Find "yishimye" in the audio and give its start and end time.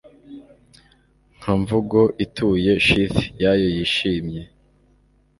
3.75-4.41